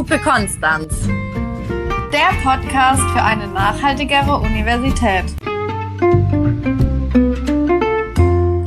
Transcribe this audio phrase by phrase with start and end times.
[0.00, 1.06] Grünlupe Konstanz.
[2.10, 5.26] Der Podcast für eine nachhaltigere Universität.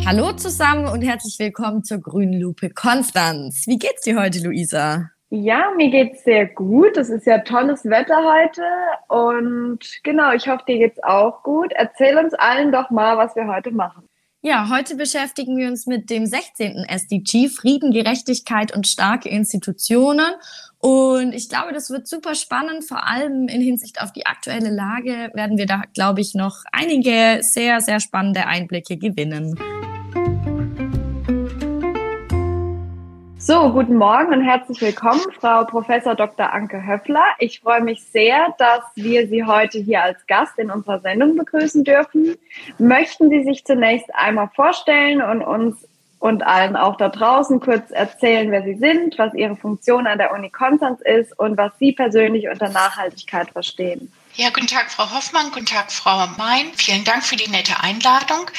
[0.05, 3.65] Hallo zusammen und herzlich willkommen zur Grünlupe Konstanz.
[3.65, 5.09] Wie geht's dir heute, Luisa?
[5.31, 6.97] Ja, mir geht's sehr gut.
[6.97, 8.61] Es ist ja tolles Wetter heute
[9.07, 11.73] und genau, ich hoffe, dir geht's auch gut.
[11.73, 14.07] Erzähl uns allen doch mal, was wir heute machen.
[14.45, 16.83] Ja, heute beschäftigen wir uns mit dem 16.
[16.89, 20.33] SDG, Frieden, Gerechtigkeit und starke Institutionen.
[20.79, 25.31] Und ich glaube, das wird super spannend, vor allem in Hinsicht auf die aktuelle Lage
[25.33, 29.57] werden wir da, glaube ich, noch einige sehr, sehr spannende Einblicke gewinnen.
[33.45, 36.53] So, guten Morgen und herzlich willkommen, Frau Professor Dr.
[36.53, 37.25] Anke Höffler.
[37.39, 41.83] Ich freue mich sehr, dass wir Sie heute hier als Gast in unserer Sendung begrüßen
[41.83, 42.37] dürfen.
[42.77, 45.85] Möchten Sie sich zunächst einmal vorstellen und uns
[46.19, 50.33] und allen auch da draußen kurz erzählen, wer Sie sind, was Ihre Funktion an der
[50.33, 54.09] Uni Konstanz ist und was Sie persönlich unter Nachhaltigkeit verstehen?
[54.35, 56.73] Ja, guten Tag, Frau Hoffmann, guten Tag, Frau Mein.
[56.75, 58.49] Vielen Dank für die nette Einladung.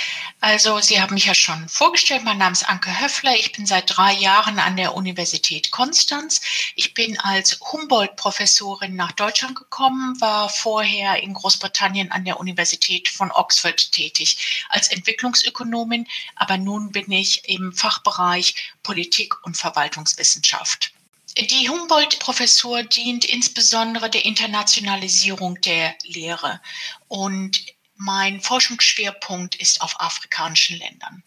[0.41, 2.22] Also, Sie haben mich ja schon vorgestellt.
[2.22, 3.34] Mein Name ist Anke Höffler.
[3.34, 6.41] Ich bin seit drei Jahren an der Universität Konstanz.
[6.77, 13.33] Ich bin als Humboldt-Professorin nach Deutschland gekommen, war vorher in Großbritannien an der Universität von
[13.33, 16.06] Oxford tätig als Entwicklungsökonomin.
[16.36, 20.93] Aber nun bin ich im Fachbereich Politik und Verwaltungswissenschaft.
[21.36, 26.60] Die Humboldt-Professur dient insbesondere der Internationalisierung der Lehre
[27.08, 27.60] und
[27.96, 31.22] mein Forschungsschwerpunkt ist auf afrikanischen Ländern.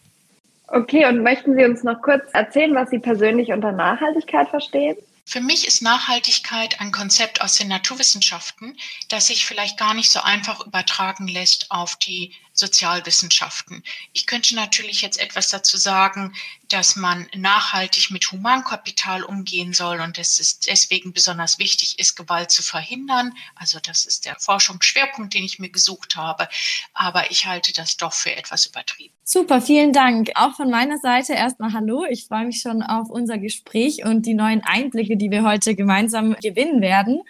[0.68, 4.98] Okay, und möchten Sie uns noch kurz erzählen, was Sie persönlich unter Nachhaltigkeit verstehen?
[5.26, 8.78] Für mich ist Nachhaltigkeit ein Konzept aus den Naturwissenschaften,
[9.10, 13.84] das sich vielleicht gar nicht so einfach übertragen lässt auf die Sozialwissenschaften.
[14.14, 16.34] Ich könnte natürlich jetzt etwas dazu sagen,
[16.68, 22.64] dass man nachhaltig mit Humankapital umgehen soll und es deswegen besonders wichtig ist, Gewalt zu
[22.64, 23.34] verhindern.
[23.56, 26.50] Also das ist der Forschungsschwerpunkt, den ich mir gesucht habe.
[26.94, 29.14] Aber ich halte das doch für etwas übertrieben.
[29.24, 30.32] Super, vielen Dank.
[30.36, 32.06] Auch von meiner Seite erstmal Hallo.
[32.10, 36.36] Ich freue mich schon auf unser Gespräch und die neuen Einblicke, die wir heute gemeinsam
[36.42, 37.22] gewinnen werden.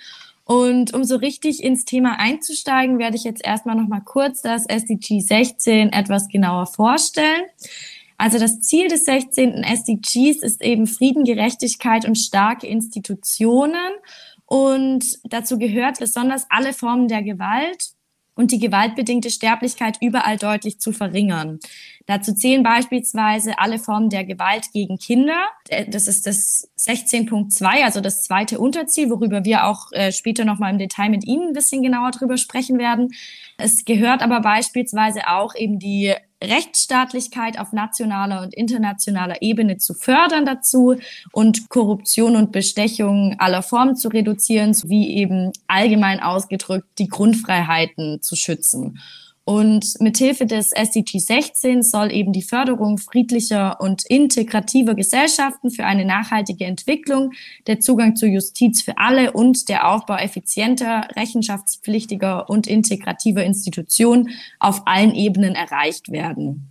[0.48, 4.66] Und um so richtig ins Thema einzusteigen, werde ich jetzt erstmal noch mal kurz das
[4.66, 7.44] SDG 16 etwas genauer vorstellen.
[8.18, 9.64] Also das Ziel des 16.
[9.64, 13.92] SDGs ist eben Frieden, Gerechtigkeit und starke Institutionen.
[14.46, 17.90] Und dazu gehört besonders alle Formen der Gewalt
[18.34, 21.60] und die gewaltbedingte Sterblichkeit überall deutlich zu verringern.
[22.08, 25.46] Dazu zählen beispielsweise alle Formen der Gewalt gegen Kinder.
[25.68, 30.72] Äh, das ist das 16.2, also das zweite Unterziel, worüber wir auch äh, später nochmal
[30.72, 33.10] im Detail mit Ihnen ein bisschen genauer drüber sprechen werden.
[33.58, 40.46] Es gehört aber beispielsweise auch eben die Rechtsstaatlichkeit auf nationaler und internationaler Ebene zu fördern
[40.46, 40.96] dazu
[41.32, 48.36] und Korruption und Bestechung aller Formen zu reduzieren, sowie eben allgemein ausgedrückt die Grundfreiheiten zu
[48.36, 49.00] schützen.
[49.50, 56.04] Und mithilfe des SDG 16 soll eben die Förderung friedlicher und integrativer Gesellschaften für eine
[56.04, 57.32] nachhaltige Entwicklung,
[57.66, 64.82] der Zugang zur Justiz für alle und der Aufbau effizienter, rechenschaftspflichtiger und integrativer Institutionen auf
[64.86, 66.70] allen Ebenen erreicht werden.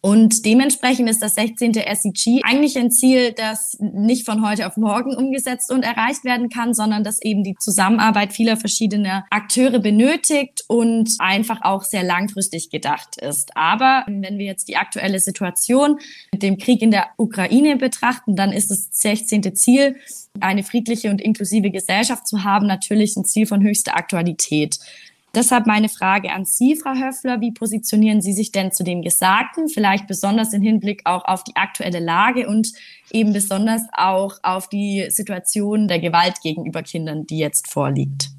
[0.00, 1.72] Und dementsprechend ist das 16.
[1.74, 6.72] SEG eigentlich ein Ziel, das nicht von heute auf morgen umgesetzt und erreicht werden kann,
[6.72, 13.16] sondern das eben die Zusammenarbeit vieler verschiedener Akteure benötigt und einfach auch sehr langfristig gedacht
[13.20, 13.56] ist.
[13.56, 15.98] Aber wenn wir jetzt die aktuelle Situation
[16.32, 19.54] mit dem Krieg in der Ukraine betrachten, dann ist das 16.
[19.56, 19.96] Ziel,
[20.38, 24.78] eine friedliche und inklusive Gesellschaft zu haben, natürlich ein Ziel von höchster Aktualität.
[25.34, 27.40] Deshalb meine Frage an Sie, Frau Höffler.
[27.40, 29.68] Wie positionieren Sie sich denn zu dem Gesagten?
[29.68, 32.72] Vielleicht besonders im Hinblick auch auf die aktuelle Lage und
[33.12, 38.30] eben besonders auch auf die Situation der Gewalt gegenüber Kindern, die jetzt vorliegt.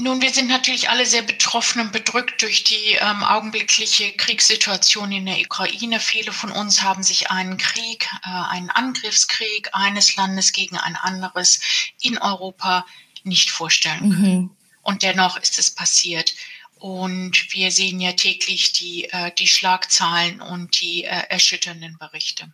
[0.00, 5.26] Nun, wir sind natürlich alle sehr betroffen und bedrückt durch die ähm, augenblickliche Kriegssituation in
[5.26, 5.98] der Ukraine.
[5.98, 11.60] Viele von uns haben sich einen Krieg, äh, einen Angriffskrieg eines Landes gegen ein anderes
[12.00, 12.86] in Europa
[13.24, 14.40] nicht vorstellen können.
[14.40, 14.50] Mhm.
[14.88, 16.32] Und dennoch ist es passiert.
[16.76, 22.50] Und wir sehen ja täglich die, äh, die Schlagzahlen und die äh, erschütternden Berichte.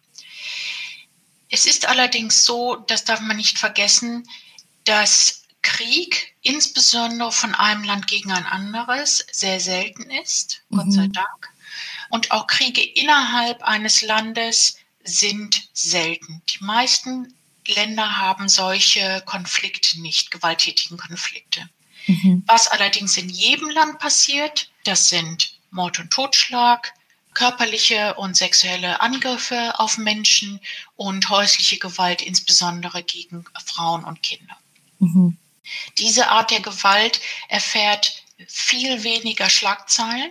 [1.49, 4.29] Es ist allerdings so, das darf man nicht vergessen,
[4.83, 10.77] dass Krieg insbesondere von einem Land gegen ein anderes sehr selten ist, mhm.
[10.77, 11.53] Gott sei Dank.
[12.11, 16.43] Und auch Kriege innerhalb eines Landes sind selten.
[16.49, 17.33] Die meisten
[17.69, 21.71] Länder haben solche Konflikte nicht, gewalttätigen Konflikte.
[22.07, 22.43] Mhm.
[22.47, 26.93] Was allerdings in jedem Land passiert, das sind Mord und Totschlag,
[27.35, 30.61] körperliche und sexuelle Angriffe auf Menschen
[30.97, 34.57] und häusliche Gewalt, insbesondere gegen Frauen und Kinder.
[35.01, 35.37] Mhm.
[35.99, 40.31] Diese Art der Gewalt erfährt viel weniger Schlagzeilen,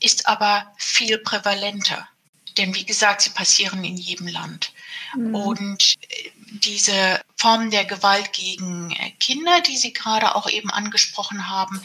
[0.00, 2.08] ist aber viel prävalenter.
[2.58, 4.72] Denn wie gesagt, sie passieren in jedem Land.
[5.16, 5.34] Mhm.
[5.34, 11.48] Und äh, diese Formen der Gewalt gegen äh, Kinder, die Sie gerade auch eben angesprochen
[11.48, 11.80] haben,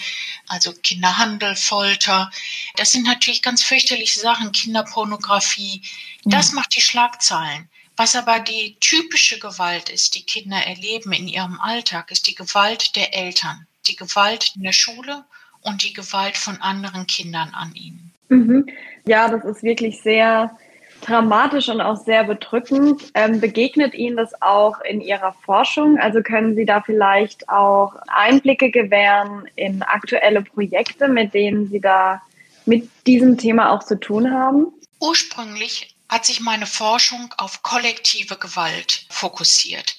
[0.47, 2.31] also Kinderhandel, Folter,
[2.75, 5.81] das sind natürlich ganz fürchterliche Sachen, Kinderpornografie,
[6.25, 6.57] das mhm.
[6.57, 7.69] macht die Schlagzeilen.
[7.97, 12.95] Was aber die typische Gewalt ist, die Kinder erleben in ihrem Alltag, ist die Gewalt
[12.95, 15.25] der Eltern, die Gewalt in der Schule
[15.61, 18.13] und die Gewalt von anderen Kindern an ihnen.
[18.29, 18.67] Mhm.
[19.05, 20.57] Ja, das ist wirklich sehr
[21.01, 23.11] dramatisch und auch sehr bedrückend.
[23.13, 25.97] Ähm, begegnet Ihnen das auch in Ihrer Forschung?
[25.97, 32.21] Also können Sie da vielleicht auch Einblicke gewähren in aktuelle Projekte, mit denen Sie da
[32.65, 34.67] mit diesem Thema auch zu tun haben?
[34.99, 39.95] Ursprünglich hat sich meine Forschung auf kollektive Gewalt fokussiert.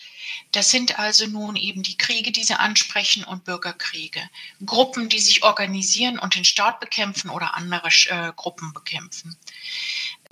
[0.53, 4.21] Das sind also nun eben die Kriege, die Sie ansprechen und Bürgerkriege.
[4.67, 9.37] Gruppen, die sich organisieren und den Staat bekämpfen oder andere äh, Gruppen bekämpfen.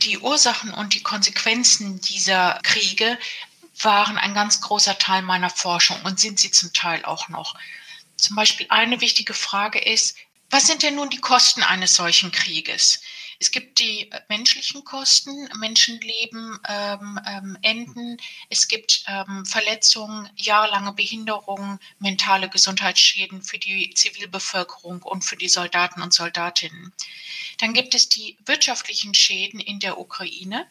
[0.00, 3.18] Die Ursachen und die Konsequenzen dieser Kriege
[3.82, 7.56] waren ein ganz großer Teil meiner Forschung und sind sie zum Teil auch noch.
[8.16, 10.16] Zum Beispiel eine wichtige Frage ist,
[10.50, 13.00] was sind denn nun die Kosten eines solchen Krieges?
[13.40, 18.16] Es gibt die äh, menschlichen Kosten, Menschenleben ähm, ähm, enden.
[18.48, 26.02] Es gibt ähm, Verletzungen, jahrelange Behinderungen, mentale Gesundheitsschäden für die Zivilbevölkerung und für die Soldaten
[26.02, 26.92] und Soldatinnen.
[27.58, 30.66] Dann gibt es die wirtschaftlichen Schäden in der Ukraine.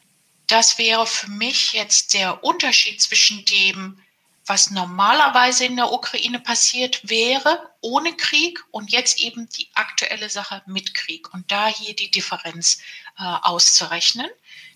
[0.48, 4.02] Das wäre für mich jetzt der Unterschied zwischen dem,
[4.48, 10.62] was normalerweise in der Ukraine passiert wäre ohne Krieg und jetzt eben die aktuelle Sache
[10.66, 11.34] mit Krieg.
[11.34, 12.82] Und da hier die Differenz
[13.20, 14.28] äh, auszurechnen,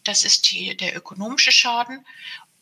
[0.04, 2.06] das ist die, der ökonomische Schaden.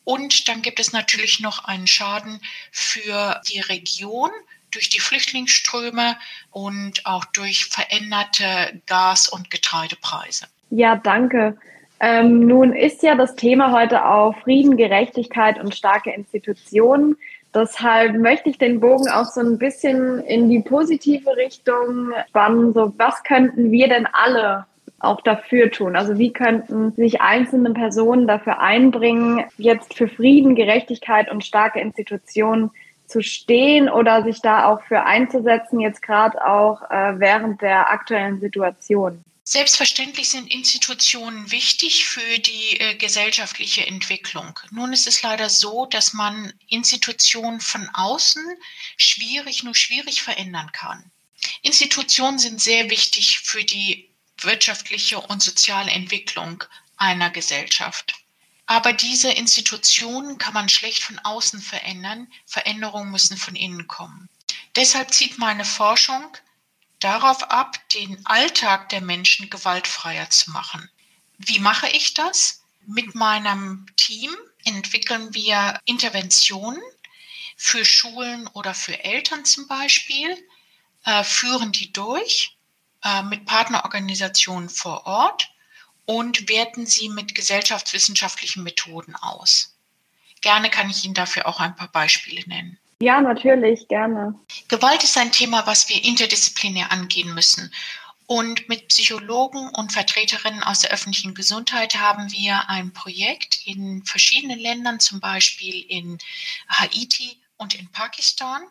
[0.04, 2.40] Und dann gibt es natürlich noch einen Schaden
[2.72, 4.30] für die Region
[4.70, 6.16] durch die Flüchtlingsströme
[6.50, 10.46] und auch durch veränderte Gas- und Getreidepreise.
[10.70, 11.58] Ja, danke.
[12.00, 17.16] Ähm, nun ist ja das Thema heute auch Frieden, Gerechtigkeit und starke Institutionen.
[17.54, 22.72] Deshalb möchte ich den Bogen auch so ein bisschen in die positive Richtung spannen.
[22.72, 24.66] So, was könnten wir denn alle
[25.00, 25.96] auch dafür tun?
[25.96, 32.70] Also wie könnten sich einzelne Personen dafür einbringen, jetzt für Frieden, Gerechtigkeit und starke Institutionen
[33.06, 38.40] zu stehen oder sich da auch für einzusetzen, jetzt gerade auch äh, während der aktuellen
[38.40, 39.24] Situation?
[39.52, 44.56] Selbstverständlich sind Institutionen wichtig für die äh, gesellschaftliche Entwicklung.
[44.70, 48.44] Nun ist es leider so, dass man Institutionen von außen
[48.96, 51.10] schwierig, nur schwierig verändern kann.
[51.62, 54.08] Institutionen sind sehr wichtig für die
[54.38, 56.62] wirtschaftliche und soziale Entwicklung
[56.96, 58.14] einer Gesellschaft.
[58.66, 62.32] Aber diese Institutionen kann man schlecht von außen verändern.
[62.46, 64.28] Veränderungen müssen von innen kommen.
[64.76, 66.36] Deshalb zieht meine Forschung
[67.00, 70.88] darauf ab, den Alltag der Menschen gewaltfreier zu machen.
[71.38, 72.62] Wie mache ich das?
[72.86, 76.80] Mit meinem Team entwickeln wir Interventionen
[77.56, 80.36] für Schulen oder für Eltern zum Beispiel,
[81.04, 82.56] äh, führen die durch
[83.04, 85.50] äh, mit Partnerorganisationen vor Ort
[86.06, 89.76] und werten sie mit gesellschaftswissenschaftlichen Methoden aus.
[90.40, 92.78] Gerne kann ich Ihnen dafür auch ein paar Beispiele nennen.
[93.02, 94.38] Ja, natürlich, gerne.
[94.68, 97.72] Gewalt ist ein Thema, was wir interdisziplinär angehen müssen.
[98.26, 104.58] Und mit Psychologen und Vertreterinnen aus der öffentlichen Gesundheit haben wir ein Projekt in verschiedenen
[104.58, 106.18] Ländern, zum Beispiel in
[106.68, 108.62] Haiti und in Pakistan,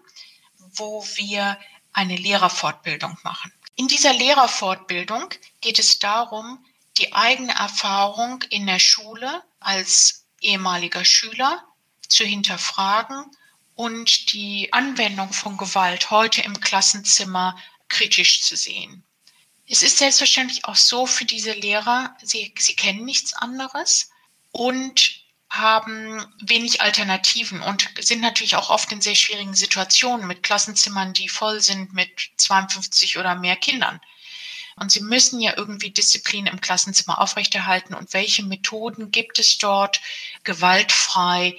[0.76, 1.58] wo wir
[1.92, 3.52] eine Lehrerfortbildung machen.
[3.76, 6.64] In dieser Lehrerfortbildung geht es darum,
[7.00, 11.64] die eigene Erfahrung in der Schule als ehemaliger Schüler
[12.08, 13.26] zu hinterfragen
[13.80, 17.58] und die Anwendung von Gewalt heute im Klassenzimmer
[17.88, 19.06] kritisch zu sehen.
[19.70, 24.10] Es ist selbstverständlich auch so für diese Lehrer, sie, sie kennen nichts anderes
[24.52, 31.14] und haben wenig Alternativen und sind natürlich auch oft in sehr schwierigen Situationen mit Klassenzimmern,
[31.14, 34.02] die voll sind mit 52 oder mehr Kindern.
[34.76, 37.94] Und sie müssen ja irgendwie Disziplin im Klassenzimmer aufrechterhalten.
[37.94, 40.00] Und welche Methoden gibt es dort,
[40.44, 41.58] gewaltfrei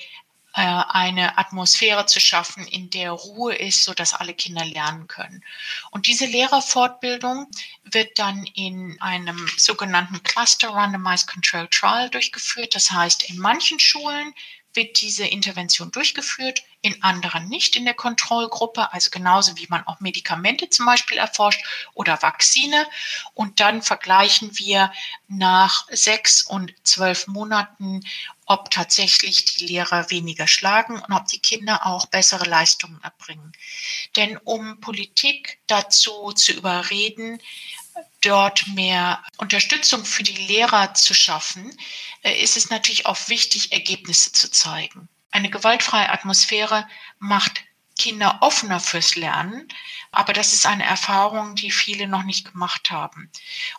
[0.52, 5.44] eine Atmosphäre zu schaffen, in der Ruhe ist, so dass alle Kinder lernen können.
[5.90, 7.46] Und diese Lehrerfortbildung
[7.84, 12.74] wird dann in einem sogenannten Cluster Randomized Control Trial durchgeführt.
[12.74, 14.34] Das heißt, in manchen Schulen
[14.74, 20.00] wird diese Intervention durchgeführt, in anderen nicht in der Kontrollgruppe, also genauso wie man auch
[20.00, 21.62] Medikamente zum Beispiel erforscht
[21.94, 22.86] oder Vakzine.
[23.34, 24.92] Und dann vergleichen wir
[25.28, 28.00] nach sechs und zwölf Monaten,
[28.46, 33.52] ob tatsächlich die Lehrer weniger schlagen und ob die Kinder auch bessere Leistungen erbringen.
[34.16, 37.40] Denn um Politik dazu zu überreden,
[38.22, 41.76] dort mehr Unterstützung für die Lehrer zu schaffen,
[42.22, 45.08] äh, ist es natürlich auch wichtig, Ergebnisse zu zeigen.
[45.30, 46.86] Eine gewaltfreie Atmosphäre
[47.18, 47.62] macht
[48.00, 49.68] Kinder offener fürs Lernen,
[50.10, 53.30] aber das ist eine Erfahrung, die viele noch nicht gemacht haben.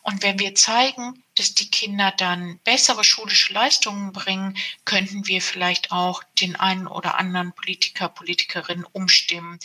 [0.04, 5.92] Und wenn wir zeigen, dass die Kinder dann bessere schulische Leistungen bringen, könnten wir vielleicht
[5.92, 9.58] auch den einen oder anderen Politiker, Politikerin umstimmen,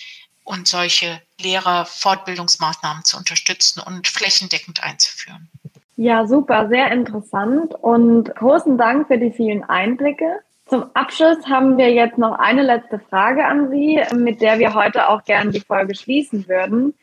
[0.46, 5.50] und solche Lehrerfortbildungsmaßnahmen zu unterstützen und flächendeckend einzuführen.
[5.96, 10.40] Ja, super, sehr interessant und großen Dank für die vielen Einblicke.
[10.66, 15.08] Zum Abschluss haben wir jetzt noch eine letzte Frage an Sie, mit der wir heute
[15.08, 16.94] auch gerne die Folge schließen würden.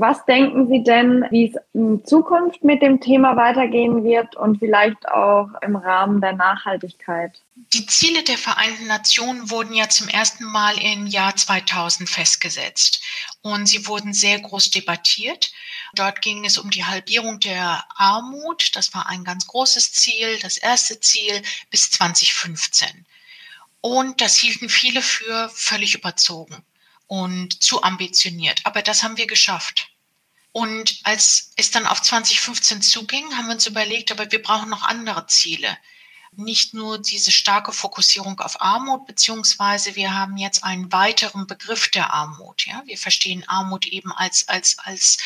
[0.00, 5.08] Was denken Sie denn, wie es in Zukunft mit dem Thema weitergehen wird und vielleicht
[5.08, 7.42] auch im Rahmen der Nachhaltigkeit?
[7.56, 13.02] Die Ziele der Vereinten Nationen wurden ja zum ersten Mal im Jahr 2000 festgesetzt
[13.42, 15.50] und sie wurden sehr groß debattiert.
[15.94, 18.76] Dort ging es um die Halbierung der Armut.
[18.76, 23.04] Das war ein ganz großes Ziel, das erste Ziel bis 2015.
[23.80, 26.64] Und das hielten viele für völlig überzogen
[27.08, 28.60] und zu ambitioniert.
[28.62, 29.87] Aber das haben wir geschafft.
[30.58, 34.82] Und als es dann auf 2015 zuging, haben wir uns überlegt, aber wir brauchen noch
[34.82, 35.78] andere Ziele.
[36.32, 42.12] Nicht nur diese starke Fokussierung auf Armut, beziehungsweise wir haben jetzt einen weiteren Begriff der
[42.12, 42.66] Armut.
[42.66, 42.82] Ja?
[42.86, 45.18] Wir verstehen Armut eben als, als, als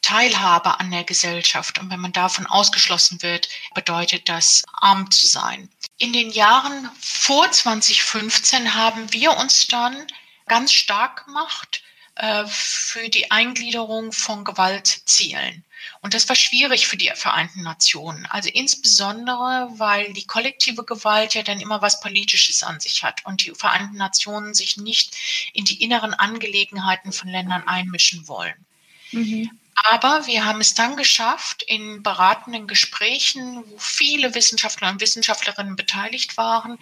[0.00, 1.78] Teilhabe an der Gesellschaft.
[1.78, 5.68] Und wenn man davon ausgeschlossen wird, bedeutet das, arm zu sein.
[5.98, 10.06] In den Jahren vor 2015 haben wir uns dann
[10.46, 11.82] ganz stark gemacht
[12.18, 15.64] äh, für die Eingliederung von Gewaltzielen.
[16.00, 18.26] Und das war schwierig für die Vereinten Nationen.
[18.26, 23.46] Also insbesondere, weil die kollektive Gewalt ja dann immer was Politisches an sich hat und
[23.46, 25.16] die Vereinten Nationen sich nicht
[25.52, 28.66] in die inneren Angelegenheiten von Ländern einmischen wollen.
[29.12, 29.50] Mhm.
[29.84, 36.36] Aber wir haben es dann geschafft, in beratenden Gesprächen, wo viele Wissenschaftler und Wissenschaftlerinnen beteiligt
[36.36, 36.78] waren,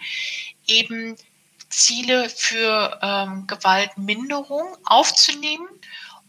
[0.65, 1.15] eben
[1.69, 5.67] Ziele für ähm, Gewaltminderung aufzunehmen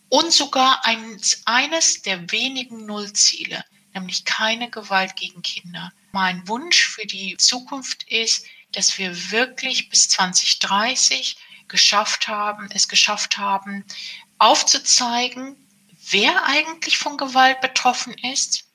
[0.08, 3.64] und sogar eines, eines der wenigen Nullziele,
[3.94, 5.92] nämlich keine Gewalt gegen Kinder.
[6.12, 11.36] Mein Wunsch für die Zukunft ist, dass wir wirklich bis 2030
[11.68, 13.84] geschafft haben, es geschafft haben,
[14.38, 15.56] aufzuzeigen,
[16.10, 18.67] wer eigentlich von Gewalt betroffen ist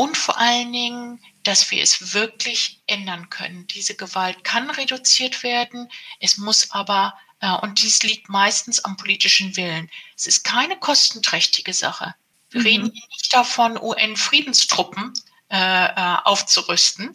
[0.00, 3.66] und vor allen Dingen, dass wir es wirklich ändern können.
[3.66, 5.90] Diese Gewalt kann reduziert werden,
[6.20, 9.90] es muss aber, äh, und dies liegt meistens am politischen Willen.
[10.16, 12.14] Es ist keine kostenträchtige Sache.
[12.48, 12.66] Wir mhm.
[12.66, 15.12] reden hier nicht davon, UN-Friedenstruppen
[15.50, 17.14] äh, äh, aufzurüsten,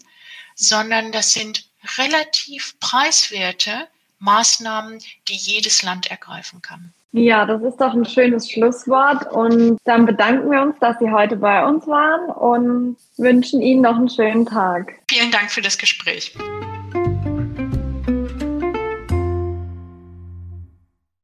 [0.53, 3.87] sondern das sind relativ preiswerte
[4.19, 6.93] Maßnahmen, die jedes Land ergreifen kann.
[7.11, 9.31] Ja, das ist doch ein schönes Schlusswort.
[9.31, 13.95] Und dann bedanken wir uns, dass Sie heute bei uns waren und wünschen Ihnen noch
[13.95, 14.99] einen schönen Tag.
[15.09, 16.35] Vielen Dank für das Gespräch.